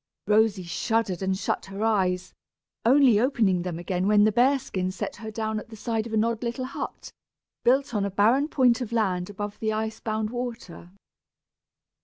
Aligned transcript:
Rosy 0.25 0.63
shuddered 0.63 1.21
and 1.21 1.37
shut 1.37 1.65
her 1.65 1.83
eyes, 1.83 2.33
only 2.83 3.19
opening 3.19 3.61
them 3.61 3.77
again 3.77 4.07
when 4.07 4.23
the 4.23 4.31
bear 4.31 4.57
skin 4.57 4.89
set 4.91 5.17
her 5.17 5.29
down 5.29 5.59
at 5.59 5.69
the 5.69 5.75
side 5.75 6.07
of 6.07 6.13
an 6.13 6.23
odd 6.23 6.41
little 6.41 6.65
hut, 6.65 7.11
built 7.63 7.93
on 7.93 8.03
a 8.03 8.09
barren 8.09 8.47
point 8.47 8.81
of 8.81 8.91
land 8.91 9.29
above 9.29 9.59
the 9.59 9.71
ice 9.71 9.99
bound 9.99 10.31
water. 10.31 10.89